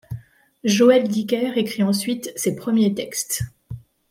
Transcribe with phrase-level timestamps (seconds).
[0.63, 3.43] Joël Dicker écrit ensuite ses premiers textes.